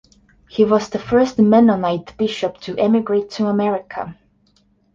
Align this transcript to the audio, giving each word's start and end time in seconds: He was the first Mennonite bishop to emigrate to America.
He 0.49 0.65
was 0.65 0.89
the 0.89 0.97
first 0.97 1.37
Mennonite 1.37 2.17
bishop 2.17 2.57
to 2.61 2.75
emigrate 2.75 3.29
to 3.33 3.45
America. 3.45 4.17